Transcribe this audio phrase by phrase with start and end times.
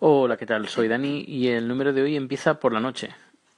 [0.00, 0.68] Hola, ¿qué tal?
[0.68, 3.10] Soy Dani y el número de hoy empieza por la noche.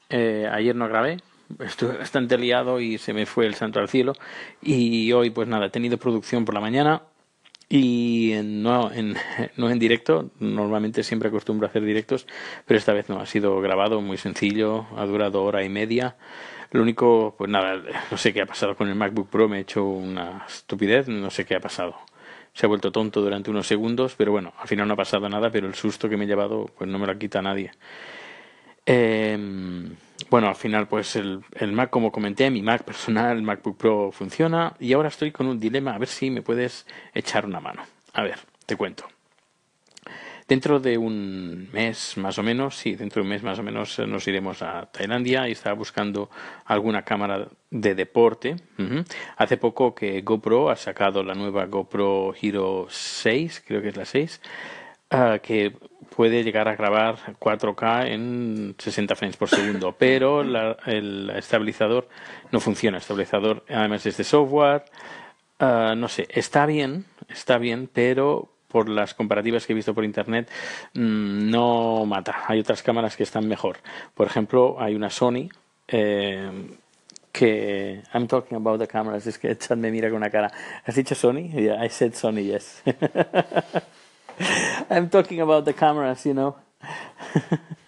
[0.09, 1.19] Eh, ayer no grabé,
[1.60, 4.15] estuve bastante liado y se me fue el santo al cielo.
[4.62, 7.03] Y hoy, pues nada, he tenido producción por la mañana
[7.69, 9.17] y no, en,
[9.57, 10.31] no en directo.
[10.41, 12.27] Normalmente siempre acostumbro a hacer directos,
[12.67, 16.16] pero esta vez no, ha sido grabado muy sencillo, ha durado hora y media.
[16.72, 19.61] Lo único, pues nada, no sé qué ha pasado con el MacBook Pro, me he
[19.61, 21.96] hecho una estupidez, no sé qué ha pasado
[22.52, 25.50] se ha vuelto tonto durante unos segundos, pero bueno, al final no ha pasado nada,
[25.50, 27.70] pero el susto que me he llevado, pues no me lo quita nadie.
[28.86, 29.95] Em,
[30.30, 34.10] bueno, al final, pues el, el, Mac, como comenté, mi Mac personal, el MacBook Pro
[34.12, 37.82] funciona y ahora estoy con un dilema, a ver si me puedes echar una mano.
[38.12, 39.06] A ver, te cuento.
[40.50, 43.96] Dentro de un mes más o menos, sí, dentro de un mes más o menos
[44.00, 46.28] eh, nos iremos a Tailandia y estaba buscando
[46.64, 48.56] alguna cámara de deporte.
[49.36, 54.05] Hace poco que GoPro ha sacado la nueva GoPro Hero 6, creo que es la
[54.05, 54.41] 6,
[55.10, 55.72] ah, que
[56.16, 62.08] puede llegar a grabar 4K en 60 frames por segundo, pero el estabilizador
[62.50, 62.97] no funciona.
[62.97, 64.82] El estabilizador además es de software.
[65.60, 70.04] Ah, no sé, está bien, está bien, pero por las comparativas que he visto por
[70.04, 70.48] internet,
[70.94, 72.44] mm, no mata.
[72.46, 73.78] Hay otras cámaras que están mejor.
[74.14, 75.48] Por ejemplo, hay una Sony
[75.88, 76.50] eh,
[77.32, 79.26] que I'm talking about the cameras.
[79.26, 80.50] Es que Chad me mira con una cara.
[80.84, 81.50] ¿Has dicho Sony?
[81.52, 82.82] Yeah, I said Sony, yes.
[84.91, 86.56] I'm talking about the cameras, you know.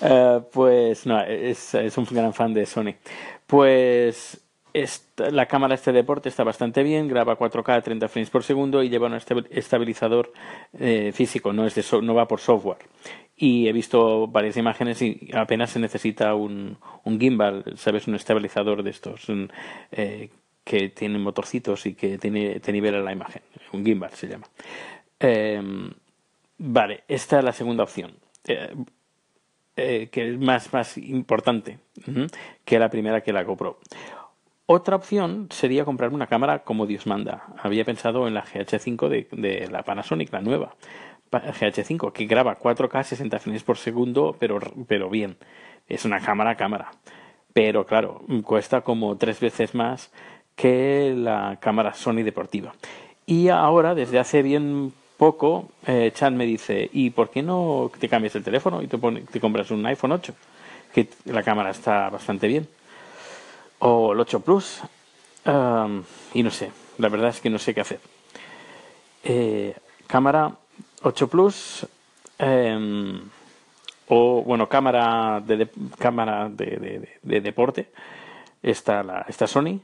[0.00, 2.94] Eh, pues no, es, es un gran fan de Sony.
[3.46, 4.40] Pues
[5.30, 8.88] la cámara este deporte está bastante bien, graba 4K a 30 frames por segundo y
[8.88, 9.18] lleva un
[9.50, 10.32] estabilizador
[10.78, 12.78] eh, físico, no, es de no va por software.
[13.36, 18.06] Y he visto varias imágenes y apenas se necesita un, un gimbal, ¿sabes?
[18.06, 19.26] Un estabilizador de estos
[19.90, 20.30] eh,
[20.64, 23.42] que tiene motorcitos y que tiene, te nivela la imagen.
[23.72, 24.46] Un gimbal se llama.
[25.18, 25.90] Em,
[26.58, 28.12] vale, esta es la segunda opción.
[29.74, 31.78] Eh, que es más, más importante
[32.64, 33.78] que la primera que la GoPro.
[34.74, 37.44] Otra opción sería comprarme una cámara como Dios manda.
[37.62, 40.76] Había pensado en la GH5 de, la Panasonic, la nueva.
[41.30, 44.58] GH5, que graba 4K 60 frames por segundo, pero,
[44.88, 45.36] pero bien.
[45.90, 46.90] Es una cámara cámara.
[47.52, 50.10] Pero claro, cuesta como tres veces más
[50.56, 52.72] que la cámara Sony deportiva.
[53.26, 58.08] Y ahora, desde hace bien poco, eh, Chan me dice, ¿y por qué no te
[58.08, 60.34] cambias el teléfono y te, te compras un iPhone 8?
[60.94, 62.66] Que la cámara está bastante bien
[63.84, 64.80] o el 8 Plus
[66.34, 68.00] y no sé, la verdad es que no sé qué hacer.
[69.24, 69.74] Eh,
[70.06, 70.52] cámara
[71.02, 71.86] 8 Plus
[72.38, 73.20] em,
[74.08, 77.90] o bueno, cámara de, cámara de, deporte,
[78.62, 79.80] esta, la, esta Sony.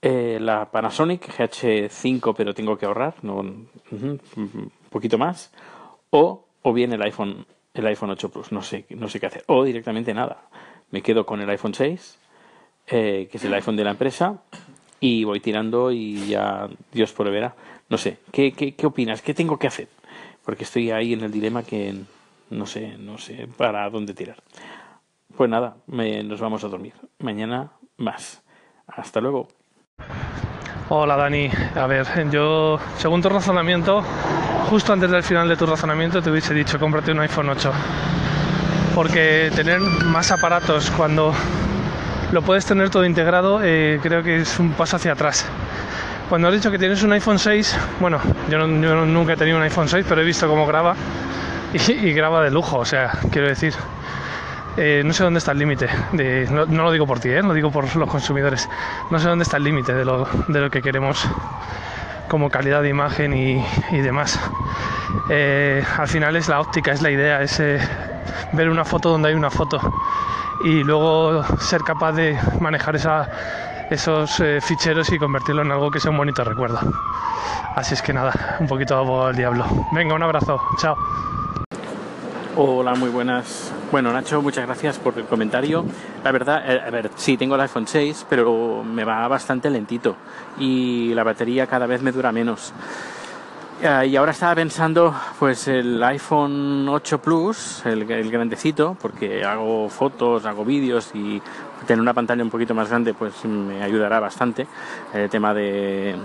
[0.00, 3.70] Eh, la Panasonic GH5, pero tengo que ahorrar, no, un
[4.90, 5.52] poquito más.
[6.10, 9.44] O, o bien el iPhone, el iPhone 8 Plus, no sé, no sé qué hacer.
[9.48, 10.48] O directamente nada.
[10.92, 12.18] Me quedo con el iPhone 6
[12.90, 14.40] eh, que es el iPhone de la empresa,
[15.00, 17.54] y voy tirando y ya Dios proveerá.
[17.88, 19.22] No sé, ¿qué, qué, qué opinas?
[19.22, 19.88] ¿Qué tengo que hacer?
[20.44, 21.94] Porque estoy ahí en el dilema que
[22.50, 24.36] no sé, no sé para dónde tirar.
[25.36, 26.94] Pues nada, nos vamos a dormir.
[27.18, 28.42] Mañana más.
[28.86, 29.48] Hasta luego.
[30.88, 34.02] Hola Dani, a ver, yo según tu razonamiento,
[34.70, 37.72] justo antes del final de tu razonamiento te hubiese dicho cómprate un iPhone 8.
[38.94, 41.34] Porque tener más aparatos cuando
[42.32, 45.46] lo puedes tener todo integrado, eh, creo que es un paso hacia atrás.
[46.28, 49.88] Cuando has dicho que tienes un iPhone 6, bueno, yo, nunca he tenido un iPhone
[49.88, 50.94] 6, pero he visto cómo graba
[51.72, 53.74] y, graba de lujo, o sea, quiero decir,
[54.76, 55.88] eh, no sé dónde está el límite,
[56.50, 58.68] no, lo digo por ti, eh, lo digo por los consumidores,
[59.10, 61.26] no sé dónde está el límite de lo, de lo que queremos
[62.28, 64.38] como calidad de imagen y, y demás.
[65.30, 67.58] al final es la óptica, es la idea, es
[68.52, 69.80] ver una foto donde hay una foto
[70.64, 72.96] y luego ser capaz de manejar
[73.90, 76.80] esos eh, ficheros y convertirlo en algo que sea un bonito recuerdo.
[77.74, 79.64] Así es que nada, un poquito abogado al diablo.
[79.92, 80.96] Venga, un abrazo, chao.
[82.56, 83.72] Hola, muy buenas.
[83.92, 85.84] Bueno, Nacho, muchas gracias por el comentario.
[86.24, 90.16] La verdad, eh, a ver, sí, tengo el iPhone 6, pero me va bastante lentito
[90.58, 92.72] y la batería cada vez me dura menos.
[93.80, 100.44] Eh, y ahora estaba pensando, pues el iPhone 8 Plus, el, grandecito, porque hago fotos,
[100.46, 101.40] hago vídeos y
[101.86, 104.66] tener una pantalla un poquito más grande, pues me ayudará bastante.
[105.14, 106.16] El tema de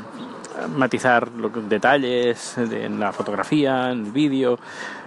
[0.75, 4.57] matizar detalles en la fotografía, en el vídeo,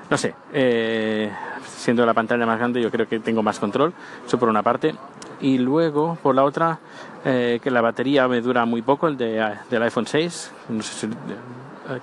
[0.09, 0.33] no sé.
[0.53, 1.33] Eh,
[1.67, 3.93] siendo la pantalla más grande, yo creo que tengo más control.
[4.25, 4.95] Eso por una parte.
[5.41, 6.79] Y luego, por la otra,
[7.25, 10.53] eh, que la batería me dura muy poco, el de, del iPhone 6.
[10.69, 11.15] No sé si,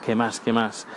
[0.06, 0.40] ¿Qué más?
[0.40, 0.88] ¿Qué más?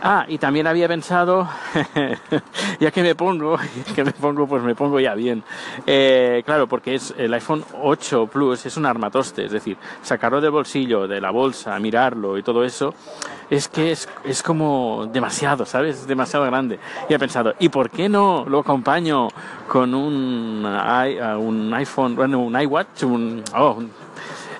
[0.00, 1.48] Ah, y también había pensado,
[2.80, 3.58] ya que me pongo,
[3.96, 5.42] que me pongo, pues me pongo ya bien.
[5.86, 10.52] Eh, claro, porque es el iPhone 8 Plus es un armatoste, es decir, sacarlo del
[10.52, 12.94] bolsillo, de la bolsa, mirarlo y todo eso,
[13.50, 15.96] es que es, es como demasiado, ¿sabes?
[15.96, 16.78] Es demasiado grande.
[17.08, 19.26] Y he pensado, ¿y por qué no lo acompaño
[19.66, 23.82] con un, un iPhone, bueno, un iWatch, un, oh,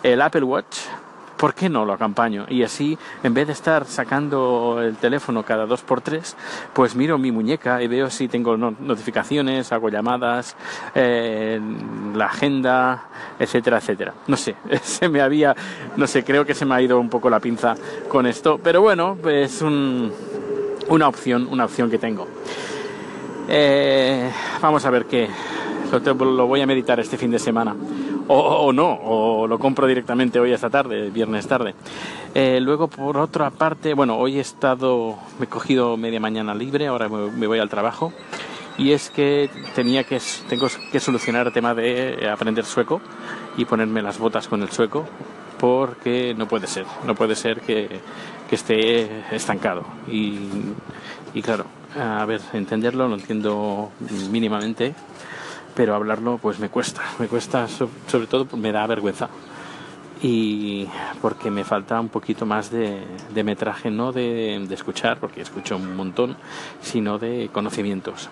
[0.03, 0.79] el Apple Watch?
[1.39, 2.45] ¿Por qué no lo acompaño?
[2.49, 6.37] Y así, en vez de estar sacando el teléfono cada dos por tres,
[6.75, 10.57] pues miro mi muñeca y veo si tengo notificaciones, hago llamadas,
[10.95, 11.59] eh,
[12.15, 13.09] la agenda,
[13.39, 14.15] etcétera, etcétera.
[14.27, 15.55] No sé, se me había,
[15.97, 17.75] no sé, creo que se me ha ido un poco la pinza
[18.09, 22.27] con esto, pero bueno, es una opción, una opción que tengo.
[23.49, 24.31] Eh,
[24.61, 25.29] vamos a ver qué,
[26.19, 27.75] lo voy a meditar este fin de semana
[28.29, 31.75] o, no, o lo compro directamente hoy esta tarde, viernes tarde.
[32.35, 36.87] Eh, luego, por otra parte, bueno, hoy he estado, me he cogido media mañana libre,
[36.87, 38.13] ahora me, voy al trabajo.
[38.77, 43.01] Y es que tenía que, tengo que solucionar el tema de aprender sueco
[43.57, 45.05] y ponerme las botas con el sueco,
[45.59, 47.89] porque no puede ser, no puede ser que,
[48.49, 49.85] que esté estancado.
[50.07, 50.39] Y,
[51.35, 51.65] y claro,
[51.99, 53.91] a ver, entenderlo lo entiendo
[54.31, 54.95] mínimamente,
[55.79, 59.29] pero hablarlo pues me cuesta, me cuesta sobre todo me da vergüenza
[60.21, 60.89] y
[61.23, 63.05] porque me falta un poquito más de,
[63.45, 66.37] metraje, no de, escuchar, porque escucho un montón,
[66.83, 68.29] sino de conocimientos.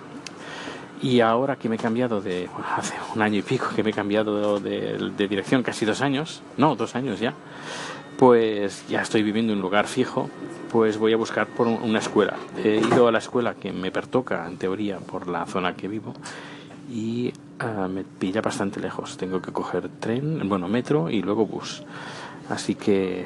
[1.01, 3.93] Y ahora que me he cambiado de, hace un año y pico que me he
[3.93, 7.33] cambiado de, de dirección, casi dos años, no, dos años ya,
[8.19, 10.29] pues ya estoy viviendo en un lugar fijo,
[10.73, 12.35] pues voy a buscar por una escuela.
[12.65, 16.13] He ido a la escuela que me pertoca, en teoría, por la zona que vivo
[16.89, 19.17] y ah, me pilla bastante lejos.
[19.17, 21.83] Tengo que coger tren, bueno, metro y luego bus.
[22.49, 23.25] Así que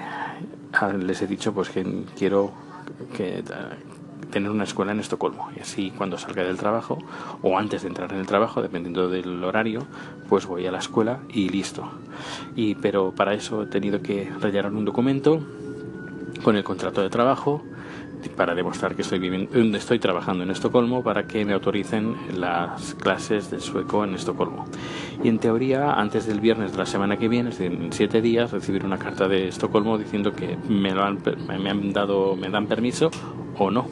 [0.72, 2.52] ah, les he dicho pues que quiero
[3.16, 3.76] que, ah,
[4.30, 6.98] tener una escuela en Estocolmo y así cuando salga del trabajo
[7.42, 9.80] o antes de entrar en el trabajo dependiendo del horario
[10.28, 11.90] pues voy a la escuela y listo
[12.54, 15.40] y pero para eso he tenido que rellenar un documento
[16.44, 17.62] con el contrato de trabajo
[18.28, 23.50] para demostrar que estoy, viviendo, estoy trabajando en Estocolmo para que me autoricen las clases
[23.50, 24.66] de sueco en Estocolmo.
[25.22, 28.20] Y en teoría, antes del viernes de la semana que viene, es decir, en siete
[28.20, 32.48] días, recibir una carta de Estocolmo diciendo que me, lo han, me han dado, me
[32.50, 33.10] dan permiso
[33.58, 33.86] o no.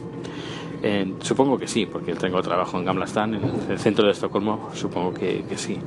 [1.21, 5.15] supongo que sí, porque tengo trabajo en Gamla Stan, en el centro de Estocolmo, supongo
[5.15, 5.79] que, que sí,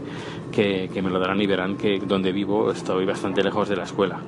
[0.51, 3.83] que, que, me lo darán y verán que donde vivo estoy bastante lejos de la
[3.83, 4.19] escuela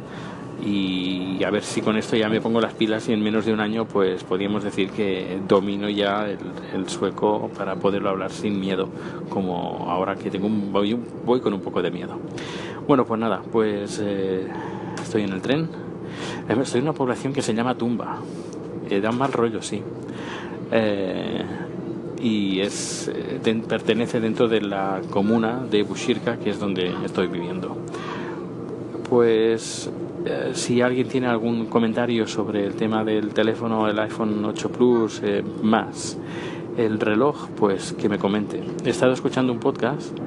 [0.66, 3.52] y a ver si con esto ya me pongo las pilas y en menos de
[3.52, 8.88] un año pues podríamos decir que domino ya el, sueco para poderlo hablar sin miedo
[9.30, 12.18] como ahora que tengo un, voy, voy con un poco de miedo.
[12.88, 14.48] Bueno pues nada pues eh,
[15.02, 15.68] estoy en el tren.
[16.48, 18.20] Eh, estoy en una población que se llama Tumba.
[18.90, 19.82] Eh, da mal rollo sí.
[22.22, 23.12] Y es
[23.68, 27.76] pertenece dentro de la comuna de Bushirka que es donde estoy viviendo.
[29.10, 29.92] Pues
[30.26, 35.22] eh, si alguien tiene algún comentario sobre el tema del teléfono, el iPhone 8 Plus
[35.24, 36.18] eh, más
[36.78, 38.64] el reloj, pues que me comente.
[38.84, 40.18] He estado escuchando un podcast,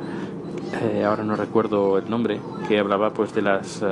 [0.80, 3.82] eh, ahora no recuerdo el nombre, que hablaba pues de las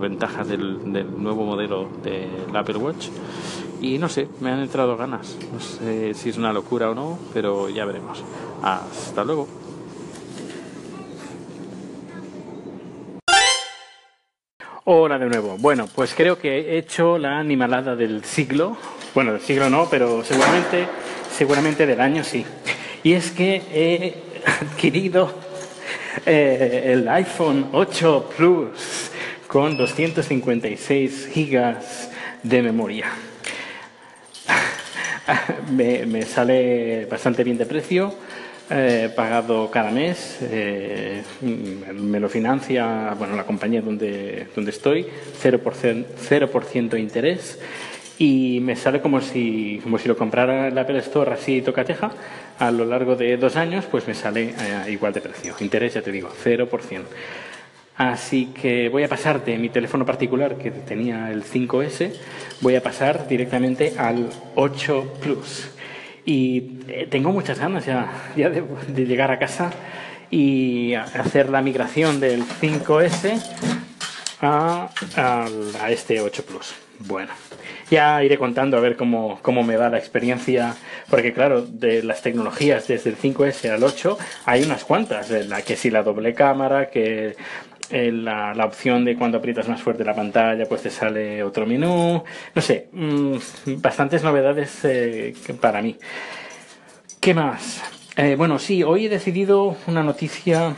[0.00, 3.08] ventajas del, del, nuevo modelo del Apple Watch
[3.80, 5.36] y no sé, me han entrado ganas.
[5.52, 8.22] No sé si es una locura o no, pero ya veremos.
[8.62, 9.63] Hasta luego.
[14.86, 15.56] Hola de nuevo.
[15.56, 18.76] Bueno, pues creo que he hecho la animalada del siglo.
[19.14, 20.86] Bueno, del siglo no, pero seguramente,
[21.34, 22.44] seguramente del año sí.
[23.02, 24.14] Y es que he
[24.46, 25.32] adquirido
[26.26, 29.10] eh, el iPhone 8 Plus
[29.46, 32.10] con 256 gigas
[32.42, 33.06] de memoria.
[35.72, 38.14] me, me sale bastante bien de precio
[38.70, 45.06] He pagado cada mes, eh, me lo financia bueno, la compañía donde, donde estoy,
[45.42, 46.50] 0%, 0
[46.90, 47.58] de interés
[48.18, 52.12] y me sale como si, como si lo comprara la Apple Store así tocateja
[52.58, 55.54] a lo largo de dos años, pues me sale eh, igual de precio.
[55.60, 57.02] Interés, ya te digo, 0%.
[57.96, 62.12] Así que voy a pasar de mi teléfono particular, que tenía el 5S,
[62.60, 65.68] voy a pasar directamente al 8 Plus.
[66.24, 69.72] Y eh, tengo muchas ganas ya, de, llegar a casa
[70.30, 73.40] y hacer la migración del 5S
[74.40, 76.74] a, a, este 8 Plus.
[77.00, 77.32] Bueno,
[77.90, 80.74] ya iré contando a ver cómo, cómo, me va la experiencia,
[81.10, 85.76] porque claro, de las tecnologías desde el 5S al 8 hay unas cuantas, la que
[85.76, 87.36] si la doble cámara, que
[87.90, 91.66] eh, la, la, opción de cuando aprietas más fuerte la pantalla, pues te sale otro
[91.66, 92.22] menú.
[92.54, 93.36] No sé, mm,
[93.76, 95.96] bastantes novedades eh, para mí.
[97.20, 97.82] ¿Qué más?
[98.16, 100.74] Eh, bueno, sí, hoy he decidido una noticia,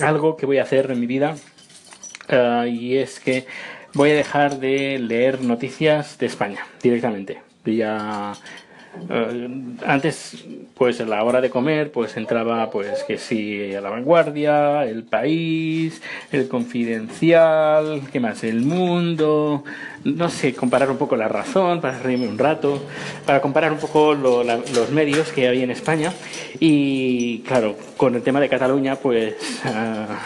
[0.00, 1.36] algo que voy a hacer en mi vida,
[2.66, 3.46] y es que
[3.94, 7.40] voy a dejar de leer noticias de España directamente.
[7.64, 8.32] Ya
[9.10, 9.48] eh,
[9.86, 14.84] antes, pues a la hora de comer, pues entraba, pues que sí, a la vanguardia,
[14.84, 16.02] el país,
[16.32, 18.44] el confidencial, ¿qué más?
[18.44, 19.64] El mundo,
[20.04, 22.82] no sé, comparar un poco la razón, para reírme un rato,
[23.26, 26.12] para comparar un poco los medios que hay en España.
[26.60, 29.34] Y claro, con el tema de Cataluña, pues.
[29.64, 30.18] Ah,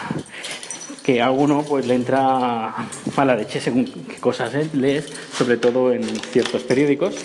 [1.03, 2.73] que a uno pues le entra
[3.17, 7.15] mala leche según qué cosas lees, sobre todo en ciertos periódicos.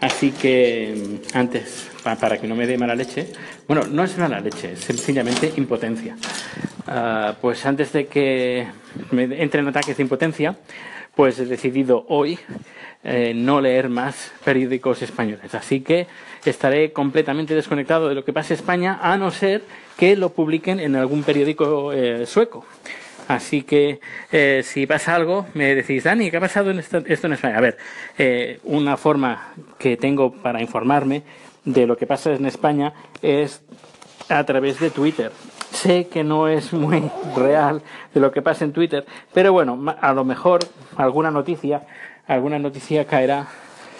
[0.00, 3.32] Así que antes, para que no me dé mala leche,
[3.66, 6.16] bueno, no es mala leche, es sencillamente impotencia.
[6.86, 8.66] Ah, pues antes de que
[9.10, 10.56] me entren ataques de impotencia,
[11.14, 12.38] pues he decidido hoy
[13.02, 15.54] eh, no leer más periódicos españoles.
[15.54, 16.06] Así que
[16.44, 19.62] estaré completamente desconectado de lo que pasa en España, a no ser
[19.96, 22.66] que lo publiquen en algún periódico eh, sueco.
[23.28, 27.32] Así que eh, si pasa algo, me decís, Dani, ¿qué ha pasado en esto, en
[27.32, 27.58] España?
[27.58, 27.76] A ver,
[28.18, 31.22] eh, una forma que tengo para informarme
[31.64, 32.92] de lo que pasa en España
[33.22, 33.62] es
[34.28, 35.32] a través de Twitter.
[35.72, 37.82] Sé que no es muy real
[38.14, 39.04] de lo que pasa en Twitter,
[39.34, 40.60] pero bueno, a lo mejor
[40.96, 41.82] alguna noticia,
[42.28, 43.48] alguna noticia caerá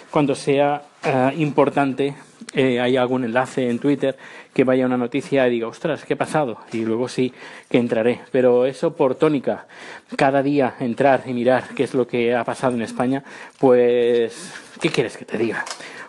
[0.09, 2.15] cuando sea eh, importante
[2.57, 4.17] eh, hay algún enlace en Twitter
[4.51, 6.57] que vaya una noticia y diga, ostras, ¿qué ha pasado?
[6.73, 7.31] Y luego sí
[7.69, 8.21] que entraré.
[8.31, 9.67] Pero eso por tónica,
[10.15, 13.23] cada día entrar y mirar qué es lo que ha pasado en España,
[13.59, 15.63] pues, ¿qué quieres que te diga?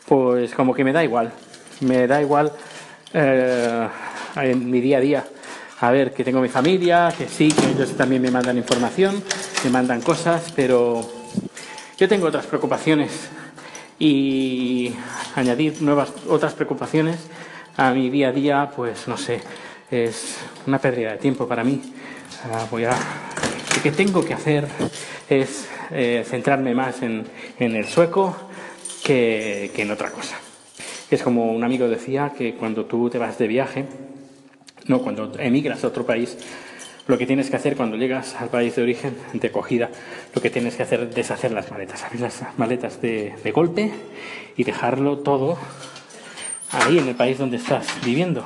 [0.06, 1.32] Pues como que me da igual.
[1.80, 2.50] Me da igual
[3.12, 3.86] eh,
[4.36, 5.24] en mi día a día.
[5.80, 9.22] A ver, que tengo mi familia, que sí, que ellos también me mandan información,
[9.64, 11.06] me mandan cosas, pero
[11.98, 13.28] yo tengo otras preocupaciones
[13.98, 14.94] y
[15.34, 17.18] añadir nuevas otras preocupaciones
[17.76, 19.40] a mi día a día, pues no sé,
[19.90, 20.36] es
[20.66, 21.80] una pérdida de tiempo para mí.
[22.44, 24.68] Ah, voy a, lo que tengo que hacer
[25.28, 27.24] es eh, centrarme más en,
[27.58, 28.36] en el sueco
[29.04, 30.36] que, que en otra cosa.
[31.10, 33.86] Es como un amigo decía que cuando tú te vas de viaje,
[34.86, 36.36] no, cuando emigras a otro país,
[37.08, 39.90] lo que tienes que hacer cuando llegas al país de origen, de acogida,
[40.34, 43.90] lo que tienes que hacer es deshacer las maletas, abrir las maletas de, golpe
[44.56, 45.56] y dejarlo todo
[46.70, 48.44] ahí en el país donde estás viviendo.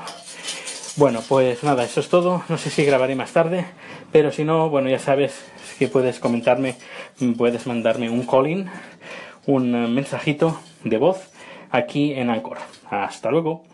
[0.94, 2.44] Bueno, pues nada, eso es todo.
[2.48, 3.64] No sé si grabaré más tarde,
[4.12, 5.44] pero si no, bueno, ya sabes
[5.80, 6.76] que puedes comentarme,
[7.36, 8.66] puedes mandarme un calling,
[9.46, 11.30] un mensajito de voz
[11.72, 12.58] aquí en Anchor.
[12.88, 13.71] Hasta luego.